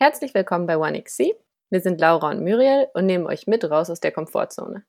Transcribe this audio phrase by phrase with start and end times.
[0.00, 1.34] Herzlich willkommen bei OneXC.
[1.70, 4.84] Wir sind Laura und Muriel und nehmen euch mit raus aus der Komfortzone.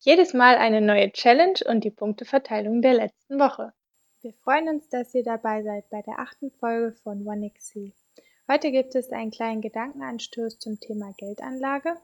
[0.00, 3.72] Jedes Mal eine neue Challenge und die Punkteverteilung der letzten Woche.
[4.20, 7.92] Wir freuen uns, dass ihr dabei seid bei der achten Folge von OneXC.
[8.50, 11.94] Heute gibt es einen kleinen Gedankenanstoß zum Thema Geldanlage.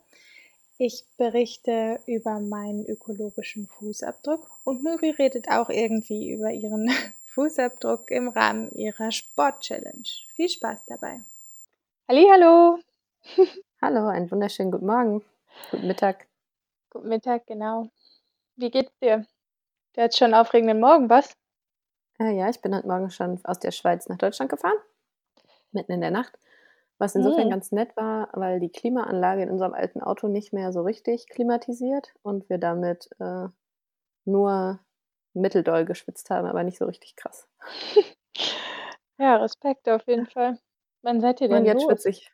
[0.78, 6.88] Ich berichte über meinen ökologischen Fußabdruck und Muri redet auch irgendwie über ihren
[7.34, 10.08] Fußabdruck im Rahmen ihrer Sport-Challenge.
[10.36, 11.24] Viel Spaß dabei!
[12.08, 12.78] Hallo.
[13.82, 15.22] Hallo, einen wunderschönen guten Morgen.
[15.70, 16.26] Guten Mittag.
[16.90, 17.90] Guten Mittag, genau.
[18.56, 19.26] Wie geht's dir?
[19.94, 21.36] Du hast schon einen aufregenden Morgen, was?
[22.18, 24.76] Äh, ja, ich bin heute Morgen schon aus der Schweiz nach Deutschland gefahren,
[25.72, 26.38] mitten in der Nacht,
[26.98, 27.50] was insofern Hm.
[27.50, 32.14] ganz nett war, weil die Klimaanlage in unserem alten Auto nicht mehr so richtig klimatisiert
[32.22, 33.48] und wir damit äh,
[34.26, 34.80] nur
[35.34, 37.48] mitteldoll geschwitzt haben, aber nicht so richtig krass.
[39.18, 40.58] Ja, Respekt auf jeden Fall.
[41.04, 41.84] Wann seid ihr Und denn jetzt los?
[41.84, 42.32] schwitze ich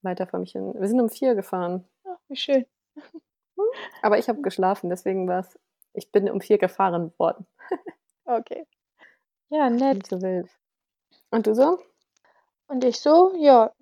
[0.00, 0.72] weiter vor mich hin.
[0.74, 2.64] Wir sind um vier gefahren, Ach, wie schön.
[4.02, 5.58] aber ich habe geschlafen, deswegen war es,
[5.92, 7.46] ich bin um vier gefahren worden.
[8.28, 8.66] Okay.
[9.50, 9.98] Ja, nett.
[9.98, 10.50] Nicht so wild.
[11.30, 11.78] Und du so?
[12.66, 13.72] Und ich so, ja,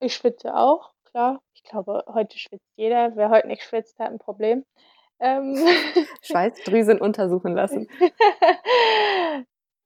[0.00, 1.40] ich schwitze auch, klar.
[1.54, 3.16] Ich glaube, heute schwitzt jeder.
[3.16, 4.66] Wer heute nicht schwitzt, hat ein Problem.
[5.18, 5.56] Ähm,
[6.20, 7.88] Schweißdrüsen untersuchen lassen.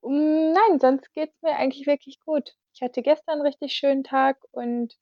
[0.03, 2.57] Nein, sonst geht's mir eigentlich wirklich gut.
[2.79, 4.97] Ich hatte gestern einen richtig schönen Tag und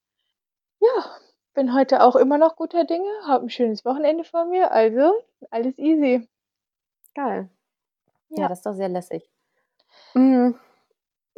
[0.79, 1.05] ja,
[1.53, 5.13] bin heute auch immer noch guter Dinge, habe ein schönes Wochenende vor mir, also
[5.51, 6.27] alles easy.
[7.13, 7.49] Geil.
[8.29, 8.47] Ja, Ja.
[8.47, 9.29] das ist doch sehr lässig.
[10.15, 10.53] Mm,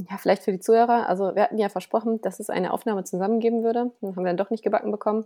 [0.09, 1.09] Ja, vielleicht für die Zuhörer.
[1.09, 3.91] Also wir hatten ja versprochen, dass es eine Aufnahme zusammen geben würde.
[3.99, 5.25] Dann haben wir dann doch nicht gebacken bekommen.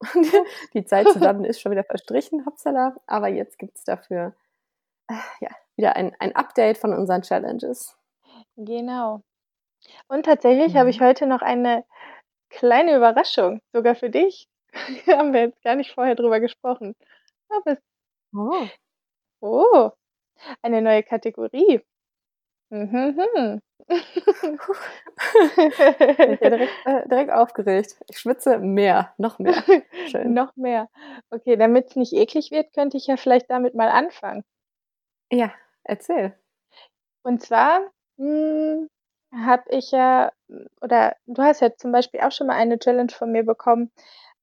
[0.74, 2.96] Die Zeit zusammen ist schon wieder verstrichen, hoppsala.
[3.06, 4.34] Aber jetzt gibt es dafür
[5.08, 7.98] äh, ja, wieder ein, ein Update von unseren Challenges.
[8.56, 9.22] Genau.
[10.08, 11.04] Und tatsächlich habe ich Mhm.
[11.04, 11.84] heute noch eine
[12.50, 14.48] kleine Überraschung, sogar für dich.
[15.08, 16.94] Haben wir jetzt gar nicht vorher drüber gesprochen.
[17.50, 17.78] Aber es,
[18.34, 18.68] Oh,
[19.40, 19.90] oh,
[20.62, 21.82] eine neue Kategorie.
[22.70, 23.60] Mhm.
[26.18, 27.96] bin ich ja direkt, äh, direkt aufgeregt.
[28.08, 29.54] Ich schwitze mehr, noch mehr.
[30.10, 30.34] Schön.
[30.34, 30.88] Noch mehr.
[31.30, 34.44] Okay, damit es nicht eklig wird, könnte ich ja vielleicht damit mal anfangen.
[35.30, 35.52] Ja,
[35.84, 36.34] erzähl.
[37.24, 38.88] Und zwar hm,
[39.34, 40.32] habe ich ja,
[40.80, 43.90] oder du hast ja zum Beispiel auch schon mal eine Challenge von mir bekommen,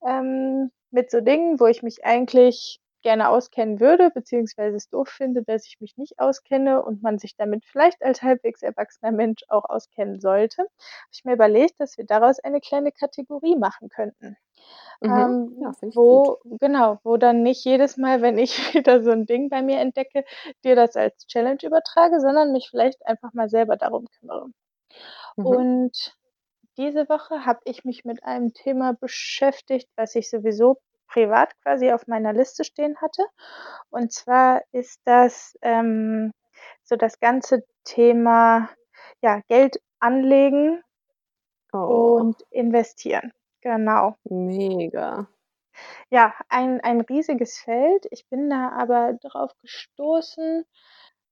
[0.06, 5.44] ähm, mit so Dingen, wo ich mich eigentlich gerne auskennen würde, beziehungsweise es doof finde,
[5.44, 9.66] dass ich mich nicht auskenne und man sich damit vielleicht als halbwegs erwachsener Mensch auch
[9.66, 10.62] auskennen sollte.
[10.64, 10.70] Habe
[11.12, 14.38] ich mir überlegt, dass wir daraus eine kleine Kategorie machen könnten.
[15.02, 15.10] Mhm.
[15.10, 15.96] Ähm, Ja, gut.
[15.96, 19.80] wo, genau, wo dann nicht jedes Mal, wenn ich wieder so ein Ding bei mir
[19.80, 20.24] entdecke,
[20.64, 24.48] dir das als Challenge übertrage, sondern mich vielleicht einfach mal selber darum kümmere.
[25.36, 25.46] Mhm.
[25.46, 26.18] Und
[26.78, 30.78] diese Woche habe ich mich mit einem Thema beschäftigt, was ich sowieso
[31.08, 33.26] privat quasi auf meiner Liste stehen hatte.
[33.90, 36.32] Und zwar ist das ähm,
[36.84, 38.70] so das ganze Thema
[39.22, 40.82] ja, Geld anlegen
[41.74, 43.32] Oh, und investieren.
[43.62, 44.16] Genau.
[44.26, 45.28] mega.
[46.10, 48.06] Ja, ein, ein riesiges Feld.
[48.12, 50.66] Ich bin da aber drauf gestoßen.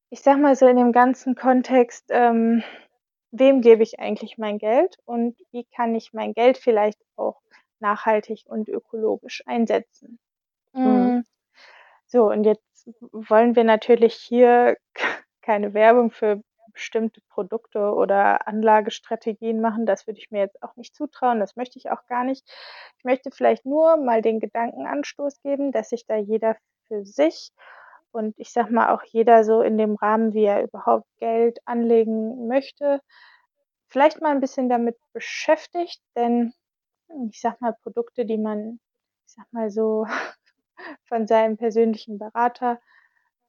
[0.09, 2.63] Ich sag mal so in dem ganzen Kontext, ähm,
[3.31, 7.41] wem gebe ich eigentlich mein Geld und wie kann ich mein Geld vielleicht auch
[7.79, 10.19] nachhaltig und ökologisch einsetzen?
[10.73, 11.13] Mhm.
[11.19, 11.23] Mm,
[12.07, 14.77] So, und jetzt wollen wir natürlich hier
[15.41, 16.41] keine Werbung für
[16.73, 19.85] bestimmte Produkte oder Anlagestrategien machen.
[19.85, 21.39] Das würde ich mir jetzt auch nicht zutrauen.
[21.39, 22.47] Das möchte ich auch gar nicht.
[22.97, 26.57] Ich möchte vielleicht nur mal den Gedankenanstoß geben, dass sich da jeder
[26.87, 27.51] für sich
[28.11, 32.47] und ich sag mal auch jeder so in dem Rahmen, wie er überhaupt Geld anlegen
[32.47, 33.01] möchte,
[33.89, 36.53] vielleicht mal ein bisschen damit beschäftigt, denn
[37.29, 38.79] ich sag mal, Produkte, die man,
[39.25, 40.05] ich sag mal so,
[41.05, 42.79] von seinem persönlichen Berater,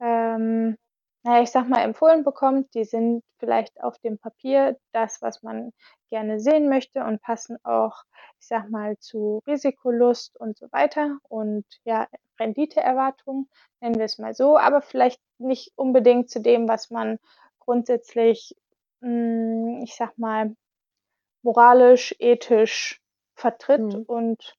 [0.00, 0.76] ähm,
[1.22, 5.72] naja, ich sag mal, empfohlen bekommt, die sind vielleicht auf dem Papier das, was man
[6.08, 8.04] gerne sehen möchte und passen auch,
[8.38, 11.18] ich sag mal, zu Risikolust und so weiter.
[11.28, 12.08] Und ja,
[12.40, 13.48] Renditeerwartungen,
[13.80, 17.18] nennen wir es mal so, aber vielleicht nicht unbedingt zu dem, was man
[17.60, 18.56] grundsätzlich,
[19.02, 20.54] mh, ich sag mal,
[21.42, 23.00] moralisch, ethisch
[23.36, 24.04] vertritt Mhm.
[24.06, 24.56] und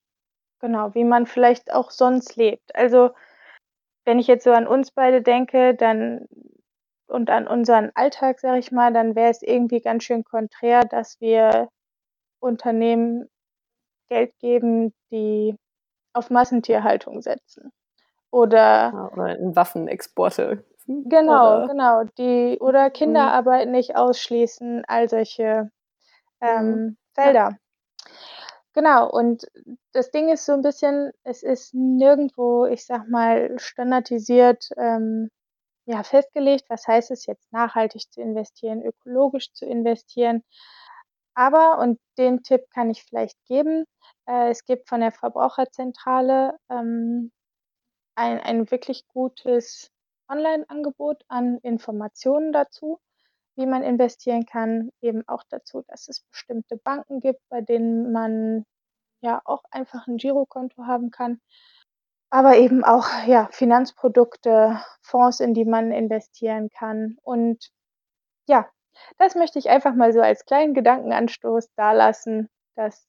[0.62, 2.76] genau, wie man vielleicht auch sonst lebt.
[2.76, 3.12] Also,
[4.06, 6.28] wenn ich jetzt so an uns beide denke, dann
[7.08, 11.20] und an unseren Alltag, sage ich mal, dann wäre es irgendwie ganz schön konträr, dass
[11.22, 11.70] wir
[12.42, 13.30] Unternehmen
[14.10, 15.56] Geld geben, die
[16.14, 17.72] auf Massentierhaltung setzen.
[18.32, 20.64] Oder Ja, oder Waffenexporte.
[21.04, 23.32] genau, Oder genau, die oder Mhm.
[23.32, 25.72] Kinderarbeit nicht ausschließen, all solche
[26.46, 26.82] Mhm.
[26.82, 27.34] ähm, Ja.
[27.34, 27.58] Felder.
[28.76, 29.46] Genau, und
[29.92, 35.30] das Ding ist so 'n bisschen, es ist nirgendwo, ich sage mal, standardisiert, ähm,
[35.86, 40.44] ja, festgelegt, was heißt es jetzt, nachhaltig zu investieren, ökologisch zu investieren.
[41.36, 43.86] Aber, und den Tipp kann ich vielleicht geben,
[44.50, 47.32] es gibt von der Verbraucherzentrale, ähm,
[48.16, 49.92] ein ein wirklich gutes
[50.30, 53.00] Onlineangebot an Informationen dazu,
[53.58, 54.92] wie man investieren kann.
[55.02, 58.66] Eben auch dazu, dass es bestimmte Banken gibt, bei denen man
[59.22, 61.42] ja auch einfach 'n Girokonto haben kann.
[62.32, 67.18] Aber eben auch, ja, Finanzprodukte, Fonds, in die man investieren kann.
[67.24, 67.72] Und
[68.50, 68.70] ja,
[69.20, 73.08] das möchte ich einfach mal so als kleinen Gedankenanstoß dalassen, dass,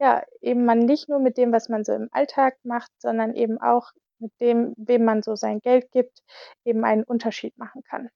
[0.00, 3.60] ja, eben man nicht nur mit dem, was man so im Alltag macht, sondern eben
[3.60, 3.90] auch
[4.20, 6.22] mit dem, wem man so sein Geld gibt,
[6.64, 8.10] eben einen Unterschied machen kann.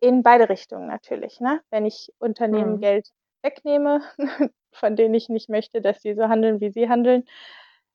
[0.00, 1.60] In beide Richtungen natürlich, ne?
[1.70, 2.78] Wenn ich Unternehmen Mhm.
[2.78, 3.08] Geld
[3.42, 4.02] wegnehme,
[4.72, 7.24] von denen ich nicht möchte, dass sie so handeln, wie sie handeln,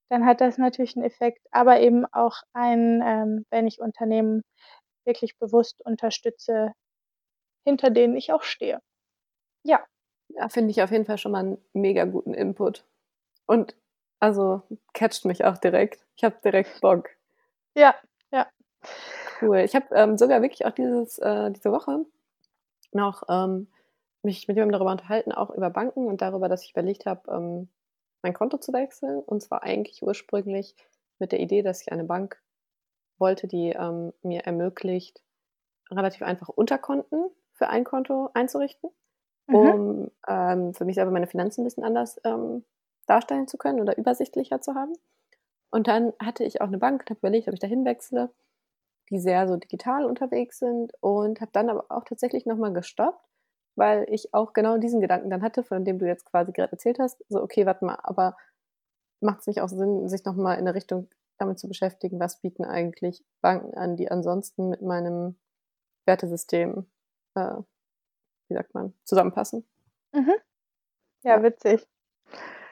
[0.09, 1.45] dann hat das natürlich 'n Effekt.
[1.51, 4.43] Aber eben auch ein, ähm, wenn ich Unternehmen
[5.05, 6.73] wirklich bewusst unterstütze,
[7.65, 8.79] hinter denen ich auch stehe.
[9.63, 9.85] Ja.
[10.29, 12.83] Ja, finde ich auf jeden Fall schon mal 'n mega guten Input.
[13.49, 13.75] Und
[14.19, 14.61] also,
[14.93, 16.05] catcht mich auch direkt.
[16.15, 17.09] Ich habe direkt Bock.
[17.75, 17.95] Ja,
[18.31, 18.47] ja.
[19.41, 19.59] Cool.
[19.59, 22.05] Ich habe, ähm, sogar wirklich auch dieses äh, diese Woche
[22.93, 23.67] noch, ähm,
[24.23, 27.69] mich mit jemandem darüber unterhalten, auch über Banken und darüber, dass ich überlegt habe, ähm,
[28.23, 29.19] mein Konto zu wechseln.
[29.21, 30.75] Und zwar eigentlich ursprünglich
[31.19, 32.41] mit der Idee, dass ich eine Bank
[33.19, 35.21] wollte, die, ähm, mir ermöglicht,
[35.91, 38.91] relativ einfach Unterkonten für ein Konto einzurichten,
[39.47, 39.71] Mhm.
[39.73, 42.65] um, ähm, für mich selber meine Finanzen 'n bisschen anders, ähm,
[43.09, 44.93] darstellen zu können oder übersichtlicher zu haben.
[45.71, 48.31] Und dann hatte ich auch 'ne Bank und habe überlegt, ob ich da hinwechsle,
[49.11, 53.25] die sehr so digital unterwegs sind und habe dann aber auch tatsächlich noch mal gestoppt,
[53.77, 56.99] weil ich auch genau diesen Gedanken dann hatte, von dem du jetzt quasi grad erzählt
[56.99, 57.23] hast.
[57.29, 58.37] So: „Okay, warte mal, aber
[59.21, 61.09] macht's nicht auch Sinn, sich noch mal in 'ne Richtung
[61.39, 65.37] damit zu beschäftigen, was bieten eigentlich Banken an, die ansonsten mit meinem
[66.07, 66.87] Wertesystem,
[67.35, 67.55] äh,
[68.49, 69.65] wie sagt man, zusammenpassen?“
[70.13, 70.33] Mhm.
[71.23, 71.43] Ja, Ja.
[71.43, 71.85] witzig.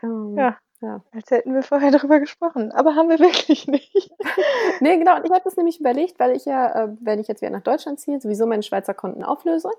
[0.03, 1.03] Ähm, Ja, ja.
[1.11, 4.11] als hätten wir vorher darüber gesprochen, aber haben wir wirklich nicht.
[4.81, 5.17] Ne, genau.
[5.17, 7.63] Und ich habe das nämlich überlegt, weil ich ja, äh, wenn ich jetzt wieder nach
[7.63, 9.69] Deutschland ziehe, sowieso meine Schweizer Konten auflöse.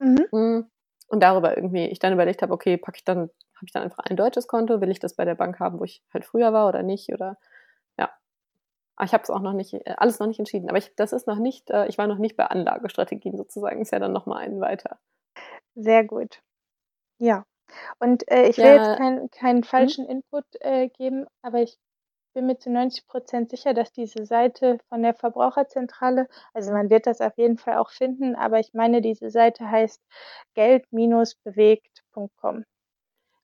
[0.00, 0.26] Mhm.
[0.32, 0.66] Hm,
[1.08, 3.98] und darüber irgendwie ich dann überlegt habe: „Okay, packe ich dann habe ich dann einfach
[4.04, 4.80] ein deutsches Konto?
[4.80, 7.38] Will ich das bei der Bank haben, wo ich halt früher war oder nicht?“ Oder
[7.98, 8.10] ja.
[8.96, 10.68] Aber ich habe es auch noch nicht äh, alles noch nicht entschieden.
[10.70, 13.82] Aber ich das ist noch nicht äh, ich war noch nicht bei Anlagestrategien sozusagen.
[13.82, 14.98] Ist ja dann noch mal einen weiter.
[15.74, 16.40] Sehr gut.
[17.18, 17.44] Ja.
[18.00, 18.92] Und, äh, ich will jetzt Ja.
[18.92, 19.30] keinen
[19.76, 19.94] Mhm.
[19.94, 21.78] falschen Input, äh, geben, aber ich
[22.34, 27.06] bin mir zu 90 % sicher, dass diese Seite von der Verbraucherzentrale also, man wird
[27.06, 30.00] das auf jeden Fall auch finden, aber ich meine, diese Seite heißt
[30.54, 32.64] geld-bewegt.com.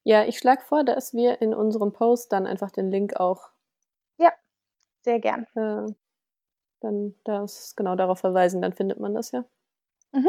[0.06, 3.50] Ja, ich schlage vor, dass wir in unserem Post dann einfach den Link auch
[4.20, 4.32] Ja,
[5.04, 5.46] sehr gern.
[5.56, 5.86] äh,
[6.80, 9.44] dann das genau darauf verweisen, dann findet man das ja.
[10.14, 10.28] Mhm.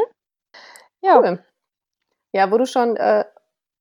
[1.02, 1.20] Ja.
[1.22, 1.44] Cool.
[2.32, 3.24] Ja, wo du schon, äh,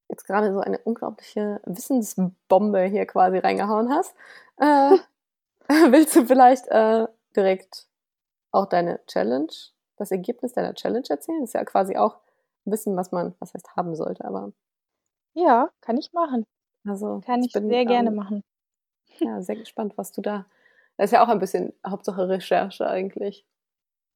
[0.09, 4.15] jetzt grade so eine unglaubliche Wissensbombe hier quasi reingehauen hast,
[4.57, 4.97] äh,
[5.91, 7.88] willst du vielleicht, äh, direkt
[8.51, 9.51] auch deine Challenge
[9.97, 11.44] das Ergebnis deiner Challenge erzählen?
[11.44, 12.17] Ist ja quasi auch
[12.65, 14.51] Wissen, was man was heißt haben sollte, aber
[15.33, 16.45] Ja, kann ich machen.
[16.85, 18.44] Also, Kann ich ich bin, sehr gerne ähm, machen.
[19.19, 20.45] ja, sehr gespannt, was du da
[20.99, 23.45] das ist ja auch ein bisschen Hauptsache Recherche eigentlich.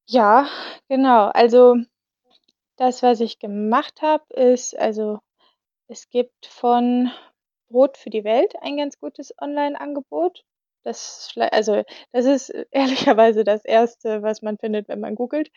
[0.09, 0.50] Ja,
[0.89, 1.27] genau.
[1.27, 1.77] Also,
[2.75, 5.19] das, was ich gemacht habe, ist also,
[5.87, 7.11] es gibt von
[7.69, 10.43] Brot für die Welt ein ganz gutes Onlineangebot.
[10.83, 15.49] Das also, das ist ehrlicherweise das 1., was man findet, wenn man googelt.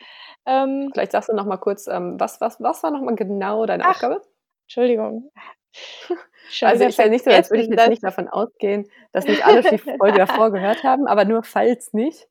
[0.45, 3.65] Ähm Vielleicht sagst du noch mal kurz, ähm, was was was war noch mal genau
[3.65, 4.21] deine Ach, Aufgabe?
[4.63, 5.31] Entschuldigung.
[5.71, 6.17] Schon
[6.69, 9.61] Also, ist ja nicht so, als würde ich jetzt nicht davon ausgehen, dass nicht alle
[9.61, 12.27] die Folge davor gehört haben, aber nur falls nicht.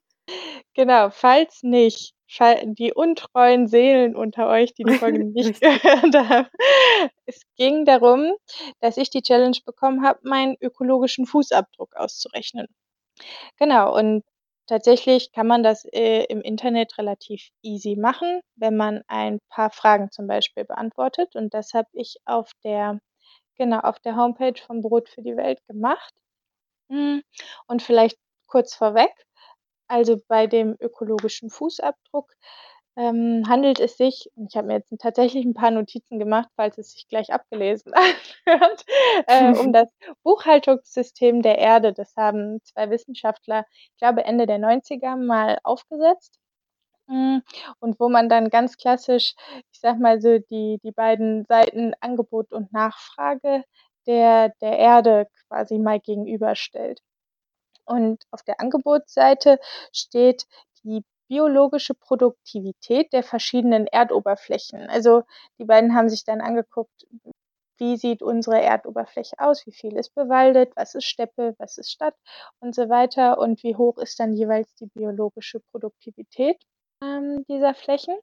[0.75, 6.49] Genau, falls nicht, fal die untreuen Seelen unter euch, die die Folge nicht gehört haben.
[7.27, 8.33] Es ging darum,
[8.81, 12.69] dass ich die Challenge bekommen habe, meinen ökologischen Fußabdruck auszurechnen.
[13.59, 14.25] Genau, und
[14.67, 20.11] tatsächlich kann man das, äh, im Internet relativ easy machen, wenn man ein paar Fragen
[20.11, 21.37] zum Beispiel beantwortet.
[21.37, 23.01] Und das habe ich auf der
[23.57, 26.15] genau, auf der Homepage von Brot für die Welt gemacht.
[26.91, 27.23] Hm,
[27.67, 29.13] und vielleicht kurz vorweg,
[29.89, 32.33] also, bei dem ökologischen Fußabdruck,
[32.97, 36.79] ähm, handelt es sich und ich habe mir jetzt tatsächlich 'n paar Notizen gemacht, falls
[36.79, 37.93] es sich gleich abgelesen
[38.47, 38.85] anhört,
[39.27, 39.91] äh, um das
[40.25, 41.93] Buchhaltungssystem der Erde.
[41.93, 46.39] Das haben 2 Wissenschaftler, ich glaube Ende der 90er mal aufgesetzt.
[47.09, 47.43] Hm,
[47.81, 49.35] und wo man dann ganz klassisch,
[49.73, 53.65] ich sage mal so, die die beiden Seiten Angebot und Nachfrage
[54.09, 57.01] der der Erde quasi mal gegenüberstellt.
[57.87, 59.59] Und auf der Angebotsseite
[59.93, 60.47] steht
[60.85, 64.89] die biologische Produktivität der verschiedenen Erdoberflächen.
[64.89, 65.23] Also
[65.59, 67.07] die beiden haben sich dann angeguckt,
[67.79, 72.15] wie sieht unsere Erdoberfläche aus, wie viel ist bewaldet, was ist Steppe, was ist Stadt
[72.61, 76.57] und so weiter und wie hoch ist dann jeweils die biologische Produktivität
[77.03, 78.17] ähm, dieser Flächen,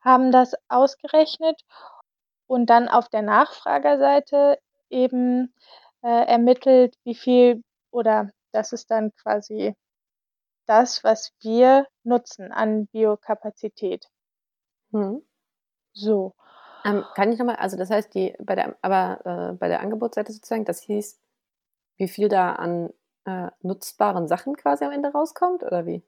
[0.00, 1.62] haben das ausgerechnet
[2.46, 4.58] und dann auf der Nachfragerseite
[4.90, 5.54] eben
[6.02, 9.74] äh, ermittelt, wie viel oder das ist dann quasi
[10.66, 14.08] das, was wir nutzen an Biokapazität.
[14.90, 15.22] Mhm.
[15.92, 16.34] So.
[16.84, 20.32] Ähm, kann ich nochmal, also das heißt, die bei der, aber äh, bei der Angebotsseite
[20.32, 21.20] sozusagen, das hieß,
[21.96, 22.92] wie viel da an
[23.24, 26.02] äh, nutzbaren Sachen quasi am Ende rauskommt, oder wie?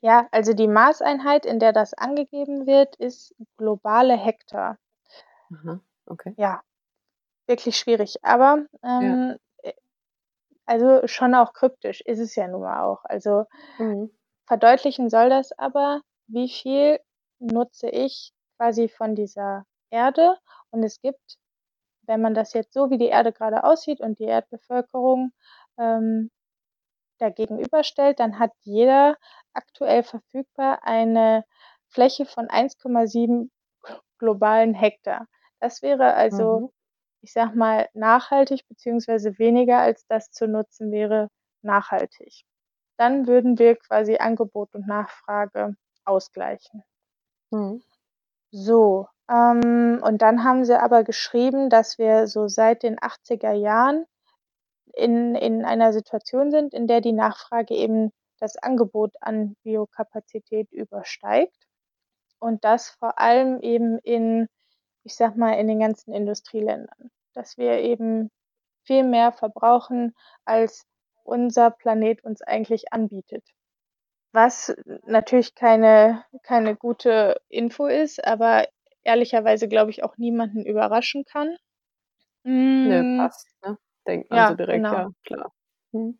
[0.00, 4.78] Ja, also die Maßeinheit, in der das angegeben wird, ist globale Hektar.
[5.52, 6.34] Aha, okay.
[6.36, 6.62] Ja,
[7.46, 8.22] wirklich schwierig.
[8.22, 9.36] Aber ähm, ja.
[10.68, 13.02] Also schon auch kryptisch ist es ja nun mal auch.
[13.04, 13.46] Also
[13.78, 14.10] mhm.
[14.46, 17.00] verdeutlichen soll das aber, wie viel
[17.38, 20.36] nutze ich quasi von dieser Erde.
[20.68, 21.38] Und es gibt,
[22.02, 25.32] wenn man das jetzt so, wie die Erde gerade aussieht und die Erdbevölkerung
[25.78, 26.30] ähm,
[27.16, 29.16] dagegenüberstellt, dann hat jeder
[29.54, 31.46] aktuell verfügbar eine
[31.88, 33.48] Fläche von 1,7
[34.18, 35.28] globalen Hektar.
[35.60, 36.68] Das wäre also, mhm.
[37.20, 41.28] Ich sag mal, nachhaltig, beziehungsweise weniger als das zu nutzen wäre
[41.62, 42.44] nachhaltig.
[42.96, 46.82] Dann würden wir quasi Angebot und Nachfrage ausgleichen.
[47.50, 47.82] Mhm.
[48.50, 54.06] So, ähm, und dann haben sie aber geschrieben, dass wir so seit den 80er Jahren
[54.94, 61.66] in, in einer Situation sind, in der die Nachfrage eben das Angebot an Biokapazität übersteigt.
[62.40, 64.48] Und das vor allem eben in,
[65.08, 67.10] ich sag mal, in den ganzen Industrieländern.
[67.32, 68.30] Dass wir eben
[68.82, 70.86] viel mehr verbrauchen, als
[71.24, 73.42] unser Planet uns eigentlich anbietet.
[74.32, 78.68] Was natürlich keine, keine gute Info ist, aber
[79.02, 81.56] ehrlicherweise, glaube ich, auch niemanden überraschen kann.
[82.42, 83.18] Nö, hm.
[83.18, 83.78] passt, ne?
[84.06, 84.92] Denkt man Ja, so direkt, genau.
[84.92, 85.52] ja, klar.
[85.92, 86.18] Mhm.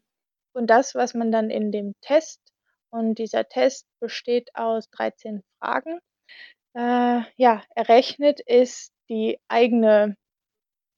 [0.54, 2.40] Und das, was man dann in dem Test
[2.88, 6.00] und dieser Test besteht aus 13 Fragen,
[6.78, 10.16] äh, ja, errechnet, ist die eigene,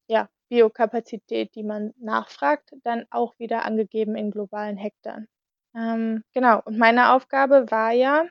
[0.09, 5.29] ja, Biokapazität, die man nachfragt, dann auch wieder angegeben in globalen Hektaren.
[5.77, 8.27] Ähm, genau, und meine Aufgabe war ja,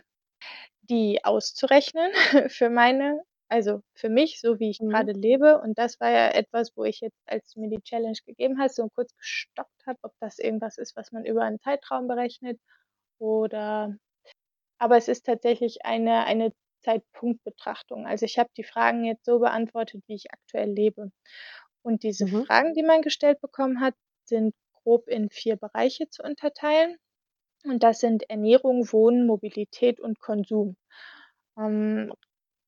[0.83, 2.11] die auszurechnen
[2.49, 4.91] für meine also für mich, so wie ich Mhm.
[4.91, 5.59] gerade lebe.
[5.61, 8.75] Und das war ja etwas, wo ich jetzt, als du mir die Challenge gegeben hast,
[8.75, 12.59] so kurz gestoppt habe, ob das irgendwas ist, was man über einen Zeitraum berechnet
[13.19, 13.95] oder
[14.79, 16.51] aber es ist tatsächlich eine eine
[16.81, 18.07] Zeitpunktbetrachtung.
[18.07, 21.11] Also, ich habe die Fragen jetzt so beantwortet, wie ich aktuell lebe.
[21.83, 22.45] Und diese Mhm.
[22.47, 23.95] Fragen, die man gestellt bekommen hat,
[24.25, 26.97] sind grob in vier Bereiche zu unterteilen.
[27.65, 30.77] Und das sind Ernährung, Wohnen, Mobilität und Konsum.
[31.57, 32.11] Ähm,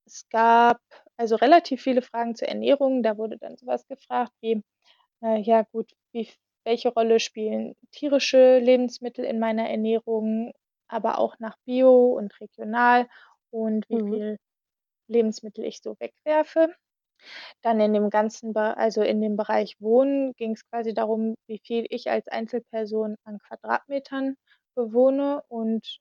[0.05, 0.81] es gab
[1.17, 3.03] also relativ viele Fragen zur Ernährung.
[3.03, 4.63] Da wurde dann sowas gefragt wie,
[5.23, 6.29] äh, ja gut, wie
[6.65, 10.53] welche Rolle spielen tierische Lebensmittel in meiner Ernährung,
[10.89, 13.07] aber auch nach Bio und regional
[13.51, 14.19] und wie Mhm.
[14.19, 14.37] viel
[15.07, 16.73] Lebensmittel ich so wegwerfe.
[17.63, 21.59] Dann in dem ganzen Be also in dem Bereich Wohnen ging es quasi darum, wie
[21.63, 24.35] viel ich als Einzelperson an Quadratmetern
[24.75, 25.99] bewohne und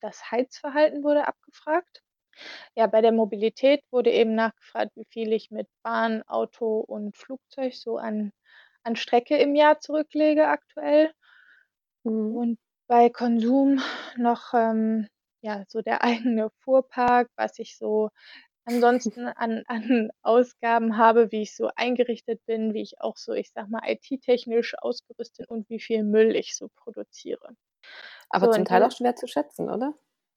[0.00, 2.02] das Heizverhalten wurde abgefragt.
[2.76, 7.74] Ja, bei der Mobilität wurde eben nachgefragt, wie viel ich mit Bahn, Auto und Flugzeug
[7.74, 8.32] so an
[8.84, 11.12] an Strecke im Jahr zurücklege aktuell.
[12.04, 12.36] Mhm.
[12.36, 12.58] Und
[12.88, 13.80] bei Konsum
[14.16, 15.08] noch, ähm,
[15.42, 18.10] ja, so der eigene Fuhrpark, was ich so
[18.66, 23.50] ansonsten an an Ausgaben habe, wie ich so eingerichtet bin, wie ich auch so, ich
[23.52, 27.56] sage mal, IT-technisch ausgerüstet und wie viel Müll ich so produziere.
[28.30, 29.94] Aber So zum Teil auch schwer zu schätzen, oder?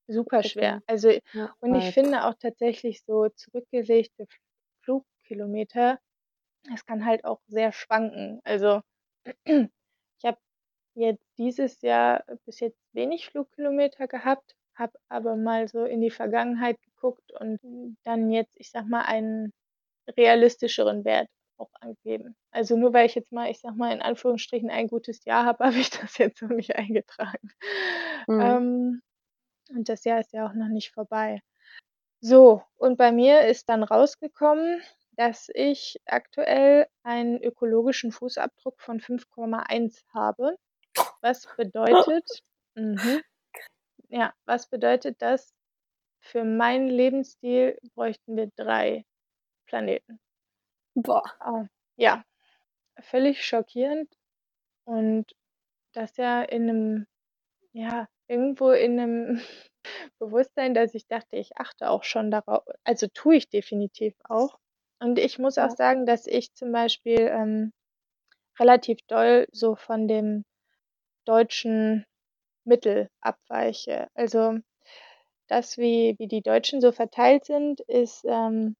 [0.07, 0.81] Super schwer.
[0.87, 4.27] Also ja, und ich finde auch tatsächlich so zurückgelegte
[4.83, 5.99] Flugkilometer,
[6.73, 8.41] es kann halt auch sehr schwanken.
[8.43, 8.81] Also,
[9.45, 10.39] ich habe
[10.95, 16.81] jetzt dieses Jahr bis jetzt wenig Flugkilometer gehabt, habe aber mal so in die Vergangenheit
[16.81, 17.59] geguckt und
[18.03, 19.53] dann jetzt, ich sage mal, einen
[20.17, 22.35] realistischeren Wert auch angegeben.
[22.51, 25.63] Also, nur weil ich jetzt mal, ich sage mal, in Anführungsstrichen ein gutes Jahr habe,
[25.65, 27.49] habe ich das jetzt noch nicht eingetragen.
[28.27, 28.41] Mhm.
[28.41, 29.01] Ähm,
[29.69, 31.41] und das Jahr ist ja auch noch nicht vorbei.
[32.21, 40.03] So, und bei mir ist dann rausgekommen, dass ich aktuell einen ökologischen Fußabdruck von 5,1
[40.13, 40.57] habe.
[41.21, 42.43] Was bedeutet
[42.75, 43.21] mhm,
[44.15, 45.53] ja, was bedeutet das?
[46.21, 49.05] Für meinen Lebensstil bräuchten wir 3
[49.67, 50.19] Planeten.
[50.95, 51.23] Boah.
[51.39, 51.65] Ah,
[51.97, 52.23] ja.
[53.01, 54.09] völlig schockierend
[54.85, 55.25] und
[55.93, 57.07] das ja in einem
[57.73, 59.41] ja, irgendwo in einem
[60.19, 64.59] Bewusstsein, dass ich dachte, ich achte auch schon darauf also, tue ich definitiv auch.
[65.01, 65.75] Und ich muss auch Ja.
[65.77, 67.73] sagen, dass ich zum Beispiel, ähm,
[68.59, 70.43] relativ doll so von dem
[71.25, 72.05] deutschen
[72.65, 74.07] Mittel abweiche.
[74.15, 74.59] Also,
[75.47, 78.75] das, wie wie die Deutschen so verteilt sind, ist, ähm,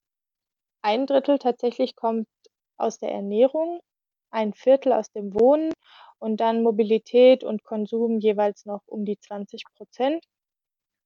[0.83, 2.27] 1/3 tatsächlich kommt
[2.77, 3.81] aus der Ernährung,
[4.31, 5.73] 1/4 aus dem Wohnen
[6.19, 10.25] und dann Mobilität und Konsum jeweils noch um die 20%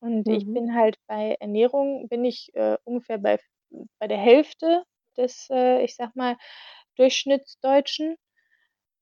[0.01, 0.53] Und ich Mhm.
[0.53, 3.39] bin halt bei Ernährung bin ich, äh, ungefähr bei
[3.99, 4.83] bei der Hälfte
[5.17, 6.37] des, äh, ich sage mal,
[6.97, 8.17] Durchschnittsdeutschen.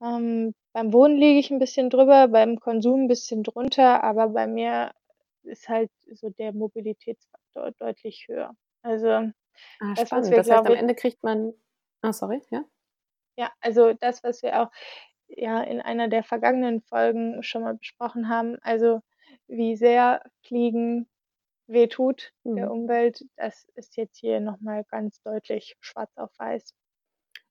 [0.02, 4.48] Ähm, beim Wohnen liege ich 'n bisschen drüber, beim Konsum 'n bisschen drunter, aber bei
[4.48, 4.94] mir
[5.44, 8.56] ist halt so der Mobilitätsfaktor deutlich höher.
[8.84, 9.32] Also,
[9.80, 10.32] Ah, das, was spannend.
[10.32, 11.54] wir, Das heißt, am Ende kriegt man
[12.04, 12.64] ah, sorry, ja?
[13.38, 14.72] ja, also das, was wir auch,
[15.28, 19.02] ja, in einer der vergangenen Folgen schon mal besprochen haben, also
[19.48, 21.10] wie sehr Fliegen
[21.68, 22.72] wehtut der Mhm.
[22.72, 26.74] Umwelt, das ist jetzt hier noch mal ganz deutlich schwarz auf weiß.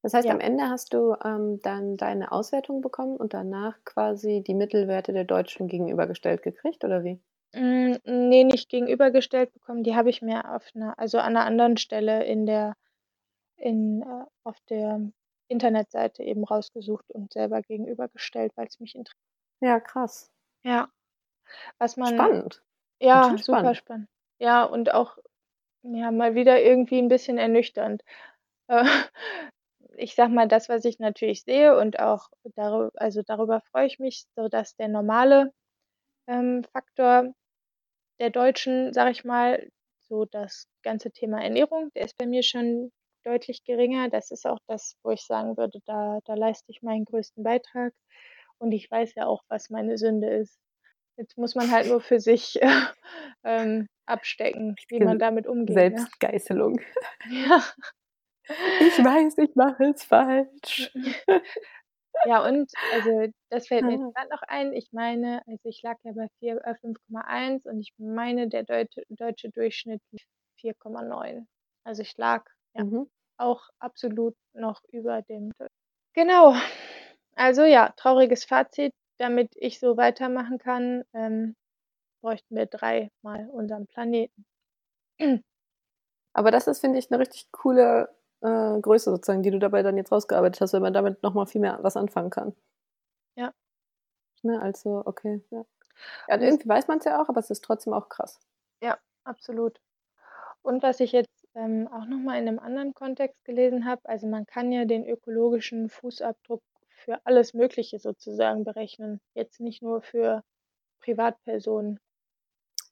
[0.06, 0.30] Das heißt, Ja.
[0.30, 5.24] am Ende hast du, ähm, dann deine Auswertung bekommen und danach quasi die Mittelwerte der
[5.24, 7.20] Deutschen gegenübergestellt gekriegt oder wie?
[7.54, 11.76] Hm, ne, nicht gegenübergestellt bekommen, die habe ich mir auf 'ner also an 'ner anderen
[11.76, 12.74] Stelle in der
[13.56, 15.12] in äh, auf der
[15.48, 19.14] Internetseite eben rausgesucht und selber gegenübergestellt, weil's mich intere
[19.62, 20.30] Ja, krass.
[20.64, 20.88] Ja,
[21.78, 22.62] was man Spannend.
[23.00, 23.76] Ja, super spannend.
[23.76, 24.08] spannend.
[24.40, 25.18] Ja, und auch,
[25.82, 28.02] ja, mal wieder irgendwie 'n bisschen ernüchternd.
[28.68, 28.84] Äh,
[29.98, 33.98] ich sage mal, das, was ich natürlich sehe und auch darü also darüber freue ich
[33.98, 35.52] mich, so dass der normale,
[36.28, 37.32] ähm, Faktor
[38.20, 39.68] der Deutschen, sage ich mal,
[40.08, 42.92] so das ganze Thema Ernährung, der ist bei mir schon
[43.24, 44.08] deutlich geringer.
[44.10, 47.92] Das ist auch das, wo ich sagen würde, da da leiste ich meinen größten Beitrag.
[48.58, 50.58] Und ich weiß ja auch, was meine Sünde ist.
[51.18, 52.58] Jetzt muss man halt nur für sich,
[53.44, 56.06] ähm, abstecken, wie man damit umgeht, ne?
[56.06, 56.80] Selbstgeißelung.
[57.30, 57.62] Ja.
[58.78, 60.90] Ich weiß, ich mache es falsch.
[62.24, 63.10] Ja, und also,
[63.50, 64.14] das fällt mir jetzt Ah.
[64.14, 64.72] grad noch ein.
[64.72, 69.04] Ich meine, also ich lag ja bei 4 äh, 5,1 und ich meine, der deute
[69.10, 70.26] deutsche Durchschnitt liegt
[70.60, 71.46] 4,9.
[71.84, 73.06] Also, ich lag, ja, Mhm.
[73.38, 75.52] auch absolut noch über dem
[76.14, 76.54] Genau.
[77.36, 78.92] Also ja, trauriges Fazit.
[79.18, 81.56] Damit ich so weitermachen kann, ähm,
[82.22, 84.44] bräuchten wir dreimal unseren Planeten.
[86.34, 88.08] Aber das ist, finde ich, 'ne richtig coole,
[88.46, 91.46] äh, Größe sozusagen, die du dabei dann jetzt rausgearbeitet hast, weil man damit noch mal
[91.46, 92.54] viel mehr was anfangen kann.
[93.36, 93.52] Ja.
[94.44, 95.64] Ne, also okay, ja.
[96.28, 98.40] Ja, es irgendwie weiß man's ja auch, aber es ist trotzdem auch krass.
[98.82, 99.80] Ja, absolut.
[100.62, 104.26] Und was ich jetzt, ähm, auch noch mal in 'nem anderen Kontext gelesen habe, also
[104.28, 110.42] man kann ja den ökologischen Fußabdruck für alles Mögliche sozusagen berechnen, jetzt nicht nur für
[111.00, 112.00] Privatpersonen.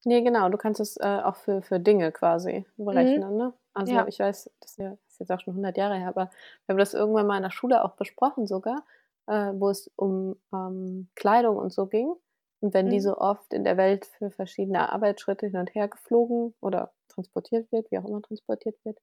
[0.06, 3.22] Ne, genau, du kannst es, äh, auch für für Dinge quasi Mhm.
[3.24, 3.54] berechnen, ne?
[3.72, 4.06] Also, Ja.
[4.06, 6.30] ich weiß, das ja ist jetzt auch schon 100 Jahre her, aber
[6.66, 8.84] wir haben das irgendwann mal in der Schule auch besprochen sogar,
[9.26, 12.14] äh, wo es um, ähm, Kleidung und so ging.
[12.60, 13.00] Und wenn die Mhm.
[13.00, 17.90] so oft in der Welt für verschiedene Arbeitsschritte hin und her geflogen oder transportiert wird,
[17.90, 18.98] wie auch immer transportiert wird,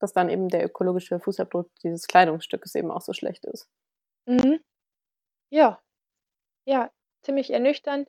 [0.00, 3.68] dass dann eben der ökologische Fußabdruck dieses Kleidungsstückes eben auch so schlecht ist.
[4.26, 4.58] Mhm.
[5.50, 5.82] Ja.
[6.66, 6.90] Ja,
[7.22, 8.08] ziemlich ernüchternd.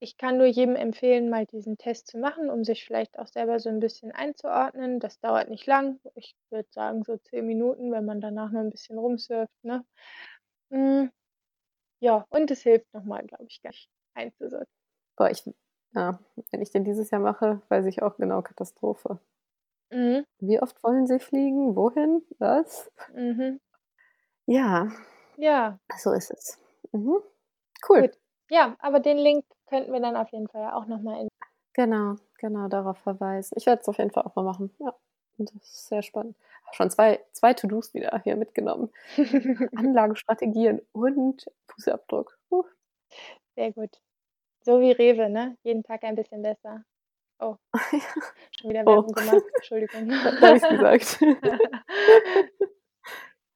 [0.00, 3.60] Ich kann nur jedem empfehlen, mal diesen Test zu machen, um sich vielleicht auch selber
[3.60, 5.00] so 'n bisschen einzuordnen.
[5.00, 6.00] Das dauert nicht lang.
[6.16, 9.84] Ich würde sagen, so 10 Minuten, wenn man danach noch 'n bisschen rumsurft, ne?
[10.72, 11.10] Hm,
[12.00, 14.66] ja, und es hilft noch mal, glaube ich, gleich einzusortieren.
[15.18, 15.42] Boah, ich
[15.94, 16.18] ja,
[16.50, 19.18] wenn ich den dieses Jahr mache, weiß ich auch genau, Katastrophe.
[19.92, 20.26] Mhm.
[20.40, 21.76] Wie oft wollen Sie fliegen?
[21.76, 22.22] Wohin?
[22.38, 22.90] Was?
[23.14, 23.60] Mhm.
[24.46, 24.88] Ja.
[25.38, 25.78] Ja.
[25.98, 26.58] So ist es.
[26.92, 27.20] Mhm.
[27.88, 28.02] Cool.
[28.02, 28.16] Gut.
[28.50, 31.28] Ja, aber den Link könnten wir dann auf jeden Fall ja auch noch mal in
[31.74, 33.54] Genau, genau, darauf verweisen.
[33.58, 34.94] Ich werde es auf jeden Fall auch mal machen, ja.
[35.38, 36.36] Und das ist sehr spannend.
[36.72, 38.90] Schon zwei zwei To-dos wieder hier mitgenommen.
[39.76, 42.38] Anlagestrategien und Fußabdruck.
[42.50, 42.64] Hu.
[43.56, 43.90] Sehr gut.
[44.62, 45.56] So wie Rewe, ne?
[45.62, 46.82] Jeden Tag ein bisschen besser.
[47.38, 47.56] Oh.
[47.74, 47.80] Ja.
[48.60, 48.96] Schon wieder Oh.
[48.96, 49.44] Werbung gemacht.
[49.56, 50.10] Entschuldigung.
[50.40, 51.18] Habe ich's gesagt.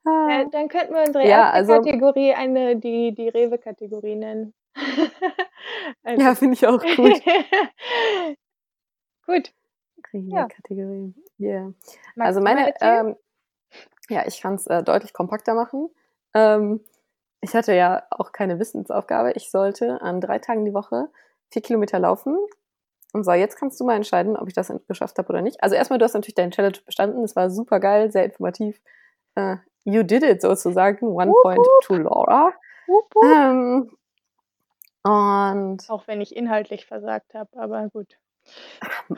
[0.04, 1.68] Ja, dann könnten wir unsere Ja, 1.
[1.70, 4.54] also Kategorie eine die die Rewe-Kategorie nennen.
[6.02, 7.20] Also Ja, finde ich auch gut.
[9.26, 9.52] Gut.
[10.12, 10.44] Ja.
[10.44, 11.72] Rewe-Kategorie, yeah.
[12.16, 13.16] Also Magst meine, ähm
[14.08, 15.88] ja, ich kann's, äh, deutlich kompakter machen.
[16.34, 16.80] Ähm,
[17.40, 19.32] ich hatte ja auch keine Wissensaufgabe.
[19.32, 21.08] Ich sollte an 3 Tagen die Woche
[21.52, 22.36] 4 Kilometer laufen.
[23.12, 25.62] Und so, jetzt kannst du mal entscheiden, ob ich das geschafft habe oder nicht.
[25.62, 27.22] Also erst mal, du hast natürlich deine Challenge bestanden.
[27.22, 28.80] Das war supergeil, sehr informativ.
[29.36, 31.06] Äh, you did it sozusagen.
[31.06, 31.80] One Wup, point wup.
[31.82, 32.52] to Laura.
[32.86, 33.14] Wup.
[33.24, 33.90] Ähm,
[35.02, 38.18] und Auch wenn ich inhaltlich versagt habe, aber gut.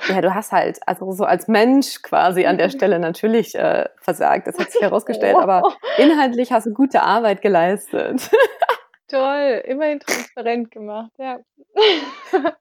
[0.09, 4.47] ja, du hast halt, also so als Mensch quasi an der Stelle natürlich äh, versagt.
[4.47, 8.31] Das hat sich herausgestellt, aber Oh, inhaltlich hast du gute Arbeit geleistet.
[9.09, 11.39] toll, immerhin transparent gemacht, ja.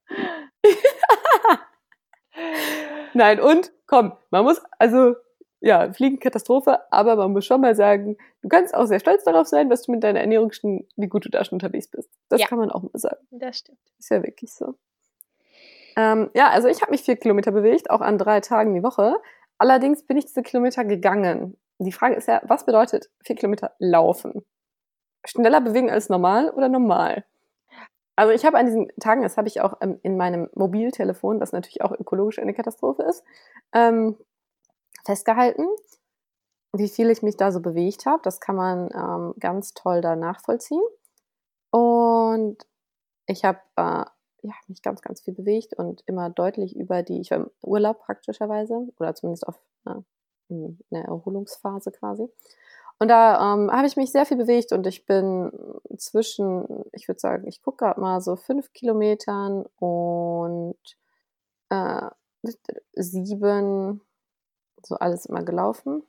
[3.13, 5.15] Nein, und komm, man muss, also
[5.61, 9.69] ja, Fliegenkatastrophe, aber man muss schon mal sagen, du kannst auch sehr stolz darauf sein,
[9.69, 12.09] dass du mit deiner Ernährung schon, wie gut du da schon unterwegs bist.
[12.29, 12.47] Das Ja.
[12.47, 13.25] kann man auch mal sagen.
[13.29, 13.77] Das stimmt.
[13.99, 14.75] Ist ja wirklich so.
[15.95, 19.15] Ähm, ja, also ich habe mich vier Kilometer bewegt, auch an drei Tagen die Woche.
[19.57, 21.57] Allerdings bin ich diese Kilometer gegangen.
[21.79, 24.43] Die Frage ist ja, was bedeutet vier Kilometer laufen?
[25.25, 27.25] Schneller bewegen als normal oder normal?
[28.15, 31.51] Also ich habe an diesen Tagen, das habe ich auch ähm, in meinem Mobiltelefon, das
[31.51, 33.23] natürlich auch ökologisch eine Katastrophe ist,
[33.73, 34.17] ähm,
[35.05, 35.67] festgehalten,
[36.73, 38.21] wie viel ich mich da so bewegt habe.
[38.23, 40.83] Das kann man ähm, ganz toll da nachvollziehen.
[41.71, 42.57] Und
[43.27, 44.05] ich habe äh,
[44.43, 47.99] ja, mich ganz, ganz viel bewegt und immer deutlich über die, ich war im Urlaub
[47.99, 49.95] praktischerweise, oder zumindest auf äh,
[50.49, 52.27] in einer Erholungsphase quasi.
[52.99, 55.51] Und da ähm, habe ich mich sehr viel bewegt und ich bin
[55.97, 60.77] zwischen, ich würde sagen, ich gucke gerade mal so fünf Kilometern und
[61.69, 62.09] äh,
[62.93, 64.01] sieben,
[64.85, 66.03] so alles immer gelaufen.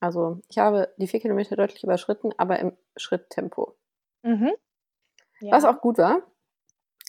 [0.00, 3.74] Also ich habe die vier Kilometer deutlich überschritten, aber im Schritttempo.
[4.22, 4.52] Mhm.
[5.40, 5.52] Ja.
[5.52, 6.22] Was auch gut war.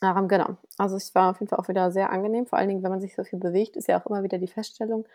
[0.01, 0.57] Ähm, genau.
[0.77, 2.47] Also es war auf jeden Fall auch wieder sehr angenehm.
[2.47, 4.47] Vor allen Dingen, wenn man sich so viel bewegt, ist ja auch immer wieder die
[4.47, 5.05] Feststellung,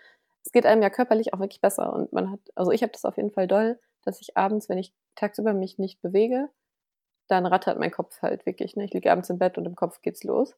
[0.44, 1.92] es geht einem ja körperlich auch wirklich besser.
[1.92, 4.79] Und man hat, also ich habe das auf jeden Fall doll, dass ich abends, wenn
[4.79, 6.50] ich tagsüber mich nicht bewege,
[7.29, 8.77] dann rattert mein Kopf halt wirklich.
[8.77, 8.85] Ne?
[8.85, 10.55] Ich liege abends im Bett und im Kopf geht's los.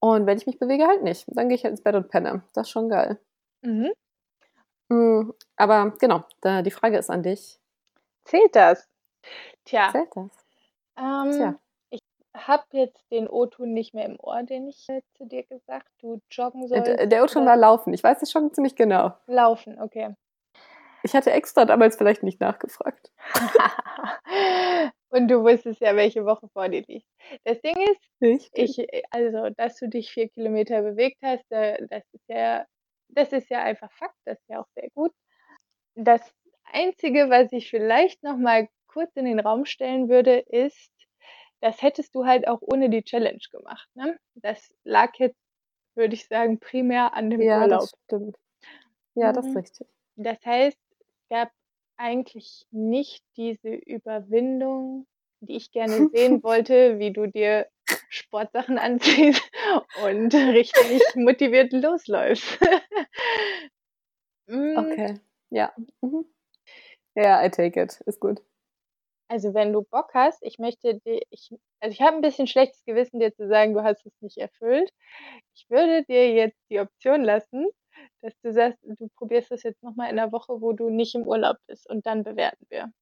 [0.00, 1.24] Und wenn ich mich bewege, halt nicht.
[1.28, 2.42] Dann gehe ich halt ins Bett und penne.
[2.52, 3.18] Das ist schon geil.
[3.62, 3.90] Mhm.
[4.88, 7.58] Mm, aber genau, da, die Frage ist an dich.
[8.24, 8.88] Zählt das?
[9.64, 10.30] Tja, Zählt das?
[10.98, 11.54] ähm, Tja.
[11.90, 12.00] ich
[12.36, 16.20] habe jetzt den O-Ton nicht mehr im Ohr, den ich äh, zu dir gesagt, du
[16.30, 16.88] joggen sollst.
[16.88, 17.92] Äh, Der Outro oder war laufen.
[17.94, 19.12] Ich weiß es schon ziemlich genau.
[19.26, 20.14] Laufen, okay.
[21.02, 23.12] Ich hatte extra damals vielleicht nicht nachgefragt.
[25.10, 27.06] Und du wusstest ja, welche Woche vor dir liegt.
[27.44, 27.76] Das Ding
[28.20, 32.66] ist, ich, äh, also, dass du dich vier Kilometer bewegt hast, das ist ja,
[33.08, 35.12] das ist ja einfach Fakt, das ist ja auch sehr gut.
[35.96, 36.22] Das
[36.64, 40.92] Einzige, was ich vielleicht noch mal kurz in den Raum stellen würde, ist,
[41.60, 43.88] das hättest du halt auch ohne die Challenge gemacht.
[43.94, 44.18] Ne?
[44.34, 45.38] Das lag jetzt,
[45.96, 47.90] würde ich sagen, primär an dem Ja, Urlaub.
[47.90, 48.36] das stimmt.
[49.14, 49.56] Ja, das ist Mhm.
[49.56, 49.88] richtig.
[50.16, 51.52] Das heißt, es gab
[51.96, 55.06] eigentlich nicht diese Überwindung,
[55.40, 57.68] die ich gerne sehen wollte, wie du dir
[58.08, 59.42] Sportsachen anziehst
[60.04, 62.58] und richtig motiviert losläufst.
[64.48, 65.20] Mm, Okay.
[65.50, 65.72] Ja.
[66.02, 66.24] Mhm.
[67.16, 68.00] Ja, I take it.
[68.06, 68.40] Ist gut.
[69.28, 72.84] Also wenn du Bock hast, ich möchte dir, ich, also ich habe ein bisschen schlechtes
[72.84, 74.90] Gewissen, dir zu sagen, du hast es nicht erfüllt.
[75.54, 77.66] Ich würde dir jetzt die Option lassen,
[78.22, 81.26] dass du sagst, du probierst das jetzt nochmal in der Woche, wo du nicht im
[81.26, 82.92] Urlaub bist und dann bewerten wir.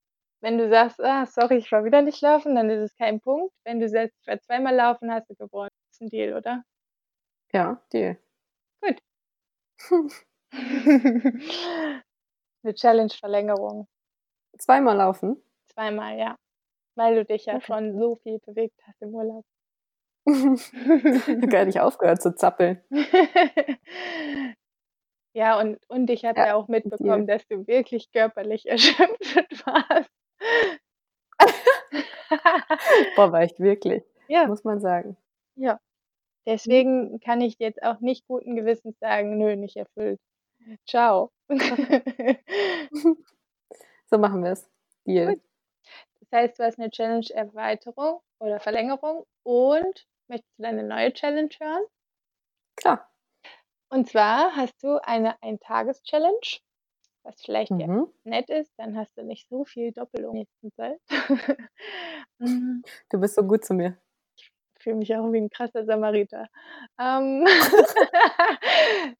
[0.44, 3.52] Wenn du sagst, ah, sorry, ich war wieder nicht laufen, dann ist es kein Punkt.
[3.64, 5.70] Wenn du sagst, ich war zweimal laufen, hast du gewonnen.
[5.88, 6.62] Das ist ein Deal, oder?
[7.52, 8.18] Ja, Deal.
[8.82, 8.98] Gut.
[12.64, 13.86] Eine Challenge-Verlängerung.
[14.58, 15.40] Zweimal laufen.
[15.66, 16.36] Zweimal, ja.
[16.96, 17.66] Weil du dich ja Okay.
[17.66, 19.44] schon so viel bewegt hast im Urlaub.
[21.50, 22.80] Gar nicht aufgehört zu zappeln.
[25.34, 30.10] ja, und, und ich habe Ja, ja auch mitbekommen, dass du wirklich körperlich erschöpft warst.
[33.16, 34.02] Boah, war ich wirklich.
[34.28, 35.16] ja, Muss man sagen.
[35.56, 35.80] ja.
[36.46, 40.20] Deswegen kann ich jetzt auch nicht guten Gewissens sagen, nö, nicht erfüllt.
[40.86, 41.30] Ciao.
[44.10, 44.68] So machen wir es.
[45.06, 45.34] Deal.
[45.34, 45.42] Gut.
[46.20, 51.84] Das heißt, du hast eine Challenge-Erweiterung oder Verlängerung und möchtest du deine neue Challenge hören?
[52.76, 53.10] Klar.
[53.88, 56.60] Und zwar hast du eine Ein-Tages-Challenge,
[57.24, 58.08] was vielleicht ja Mhm.
[58.24, 61.00] nett ist, dann hast du nicht so viel Doppelung Zeit.
[62.40, 63.96] Mm, Du bist so gut zu mir.
[64.78, 66.46] Fühle mich auch wie ein krasser Samariter.
[67.00, 67.46] Ähm,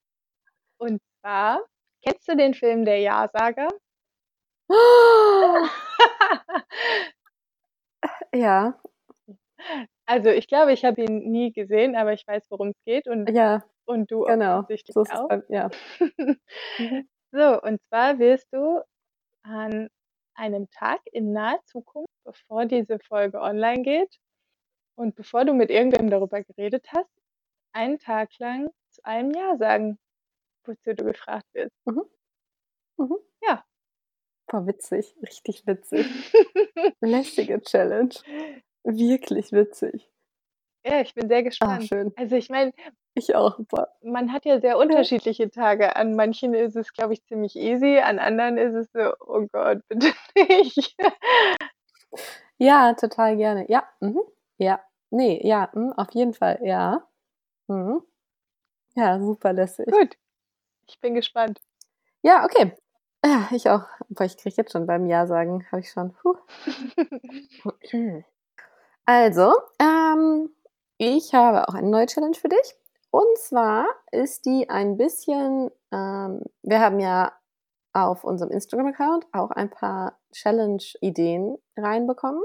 [0.78, 1.60] und zwar,
[2.02, 3.68] kennst du den Film Der Ja-Sager?
[8.32, 8.78] Ja,
[10.06, 13.30] Also ich glaube, ich habe ihn nie gesehen, aber ich weiß, worum es geht und,
[13.30, 14.58] ja, und du genau.
[14.58, 15.28] offensichtlich So auch.
[15.28, 15.70] bei, ja.
[17.34, 18.80] So, und zwar wirst du
[19.42, 19.88] an
[20.34, 24.20] einem Tag in naher Zukunft, bevor diese Folge online geht
[24.96, 27.10] und bevor du mit irgendwem darüber geredet hast,
[27.72, 29.98] einen Tag lang zu einem Ja sagen,
[30.64, 31.74] wozu du gefragt wirst.
[31.86, 32.04] Mhm.
[32.98, 33.16] Mhm.
[33.42, 33.64] Ja.
[34.46, 36.06] Boah, witzig, richtig witzig.
[37.00, 38.14] Lästige Challenge.
[38.84, 40.10] Wirklich witzig.
[40.84, 41.82] Ja, ich bin sehr Ah, gespannt.
[41.88, 42.12] schön.
[42.16, 42.72] Also, ich meine
[43.14, 43.88] Ich auch, boah.
[44.02, 45.96] man hat ja sehr unterschiedliche Tage.
[45.96, 49.78] An manchen ist es, glaube ich, ziemlich easy, an anderen ist es so: „Oh Gott,
[49.88, 50.94] bitte nicht.“
[52.58, 53.66] Ja, total gerne.
[53.70, 54.20] Ja, mhm,
[54.58, 54.80] ja.
[55.10, 57.06] Ne, ja, mhm, auf jeden Fall, ja.
[57.68, 58.02] Mhm.
[58.96, 59.88] Ja, super lässig.
[59.90, 60.16] Gut.
[60.88, 61.60] Ich bin gespannt.
[62.22, 62.72] Ja, okay.
[63.24, 63.84] Ja, ich auch.
[64.08, 66.36] Boah, ich kriege jetzt schon beim Ja sagen habe ich schon, huh.
[69.06, 70.50] Also, ähm,
[71.04, 72.74] ich habe auch eine neue Challenge für dich.
[73.10, 77.32] Und zwar ist die ein bisschen ähm, wir haben ja
[77.92, 82.42] auf unserem Instagram-Account auch ein paar Challenge-Ideen reinbekommen.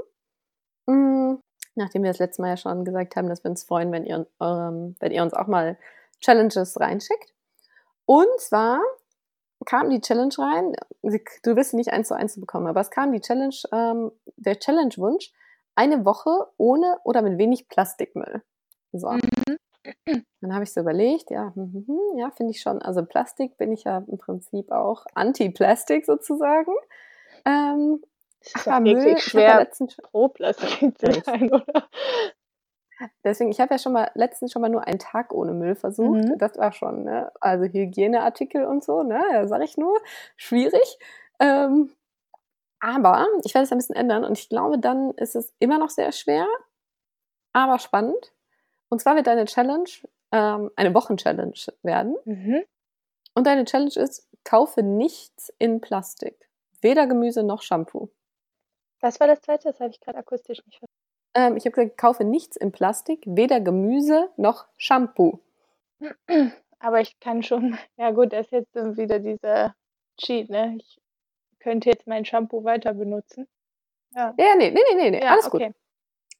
[0.86, 1.42] Hm,
[1.74, 4.26] nachdem wir das letzte Mal ja schon gesagt haben, dass wir uns freuen, wenn ihr,
[4.40, 5.76] ähm, wenn ihr uns auch mal
[6.20, 7.34] Challenges reinschickt.
[8.06, 8.80] Und zwar
[9.66, 13.12] kam die Challenge rein, du wirst sie nicht eins zu eins bekommen, aber es kam
[13.12, 15.32] die Challenge, ähm, der Challenge-Wunsch,
[15.74, 18.42] eine Woche ohne oder mit wenig Plastikmüll.
[18.92, 19.10] So.
[19.10, 20.24] Mhm.
[20.40, 22.82] Dann habe ich so überlegt, ja, hm, hm, hm, ja, finde ich schon.
[22.82, 26.72] Also Plastik bin ich ja im Prinzip auch Anti-Plastik sozusagen.
[27.44, 28.02] Ähm,
[28.40, 31.88] ist aber Müll, wirklich ja schwer, letztens schon pro Plastik zu sein, oder?
[33.24, 36.24] Deswegen, ich habe ja schon mal letztens schon mal nur einen Tag ohne Müll versucht.
[36.24, 36.38] Mhm.
[36.38, 37.32] Das war schon, ne?
[37.40, 39.22] Also Hygieneartikel und so, ne?
[39.32, 39.98] Da sage ich nur,
[40.36, 40.98] schwierig.
[41.38, 41.90] Ähm,
[42.80, 45.90] aber ich werde es ein bisschen ändern und ich glaube, dann ist es immer noch
[45.90, 46.46] sehr schwer,
[47.52, 48.32] aber spannend.
[48.90, 49.88] Und zwar wird deine Challenge
[50.32, 52.16] ähm, eine Wochen-Challenge werden.
[52.24, 52.62] Mhm.
[53.34, 56.48] Und deine Challenge ist, kaufe nichts in Plastik.
[56.82, 58.10] Weder Gemüse noch Shampoo.
[59.00, 59.70] Was war das Zweite?
[59.70, 61.00] Das habe ich gerade akustisch nicht verstanden.
[61.34, 65.40] Ähm, ich habe gesagt, kaufe nichts in Plastik, weder Gemüse noch Shampoo.
[66.80, 69.74] Aber ich kann schon ja gut, das ist jetzt wieder dieser
[70.16, 70.76] Cheat, ne?
[70.78, 70.98] Ich
[71.60, 73.46] könnte jetzt mein Shampoo weiter benutzen.
[74.14, 74.34] Ja.
[74.38, 75.22] Ja, nee, nee, nee, nee, nee.
[75.22, 75.62] Ja, alles gut.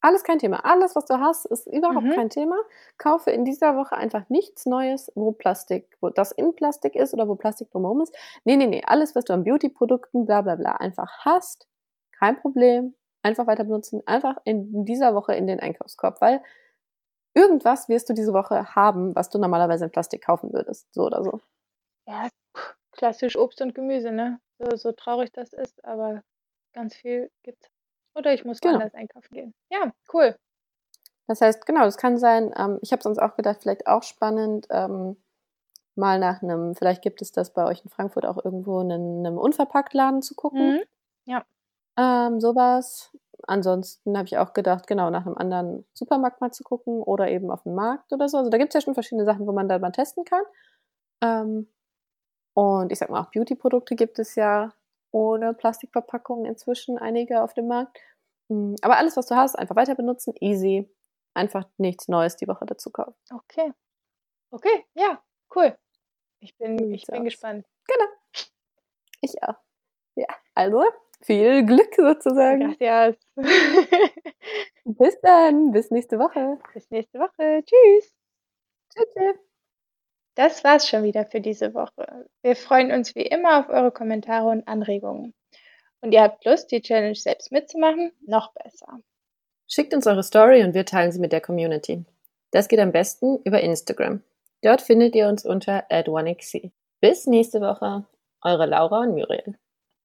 [0.03, 0.65] Alles kein Thema.
[0.65, 2.11] Alles, was du hast, ist überhaupt Mhm.
[2.13, 2.57] kein Thema.
[2.99, 7.29] Kaufe in dieser Woche einfach nichts Neues, wo Plastik, wo das in Plastik ist oder
[7.29, 8.17] wo Plastik drumherum ist.
[8.45, 8.83] Nee, nee, nee.
[8.87, 11.69] Alles, was du an Beauty-Produkten, bla, bla, bla, einfach hast,
[12.13, 12.95] kein Problem.
[13.23, 14.03] Einfach weiter benutzen.
[14.07, 16.43] Einfach in dieser Woche in den Einkaufskorb, weil
[17.35, 20.87] irgendwas wirst du diese Woche haben, was du normalerweise in Plastik kaufen würdest.
[20.95, 21.41] So oder so.
[22.07, 22.29] Ja,
[22.93, 24.41] klassisch Obst und Gemüse, ne?
[24.59, 26.23] So, so traurig das ist, aber
[26.73, 27.69] ganz viel gibt's.
[28.15, 28.75] Oder ich muss Genau.
[28.75, 29.55] woanders einkaufen gehen.
[29.71, 30.37] Ja, cool.
[31.27, 34.67] Das heißt, genau, das kann sein, ähm, ich habe sonst auch gedacht, vielleicht auch spannend,
[34.71, 35.17] ähm,
[35.95, 39.39] mal nach einem, vielleicht gibt es das bei euch in Frankfurt auch irgendwo in einem
[39.39, 40.77] Unverpacktladen zu gucken.
[40.77, 40.83] Mhm.
[41.27, 41.45] Ja.
[41.97, 43.17] Ähm, sowas.
[43.47, 47.51] Ansonsten habe ich auch gedacht, genau, nach einem anderen Supermarkt mal zu gucken oder eben
[47.51, 48.39] auf dem Markt oder so.
[48.39, 50.43] Also da gibt es ja schon verschiedene Sachen, wo man da mal testen kann.
[51.23, 51.69] Ähm,
[52.55, 54.73] und ich sag mal, auch Beauty-Produkte gibt es ja
[55.13, 57.99] ohne Plastikverpackung inzwischen einige auf dem Markt.
[58.49, 60.89] Mm, Aber alles, was du hast, einfach weiter benutzen, easy.
[61.35, 63.15] Einfach nichts Neues die Woche dazu kaufen.
[63.33, 63.73] Okay.
[64.51, 65.23] Okay, ja,
[65.55, 65.77] cool.
[66.41, 67.67] Ich bin, So ich bin gespannt.
[67.87, 68.11] Genau.
[69.21, 69.57] Ich auch.
[70.17, 70.83] Ja, also
[71.23, 72.77] viel Glück sozusagen.
[72.79, 73.17] Gracias.
[74.85, 76.59] Bis dann, bis nächste Woche.
[76.73, 77.63] Bis nächste Woche.
[77.65, 78.13] Tschüss.
[78.93, 79.07] Tschüss.
[79.15, 79.50] tschüss.
[80.41, 82.25] Das war's schon wieder für diese Woche.
[82.41, 85.35] Wir freuen uns wie immer auf eure Kommentare und Anregungen.
[86.01, 88.11] Und ihr habt Lust, die Challenge selbst mitzumachen?
[88.27, 89.01] Noch besser.
[89.69, 92.07] Schickt uns eure Story und wir teilen sie mit der Community.
[92.53, 94.23] Das geht am besten über Instagram.
[94.63, 96.71] Dort findet ihr uns unter @1xc.
[97.03, 98.07] Bis nächste Woche,
[98.41, 99.59] eure Laura und Muriel.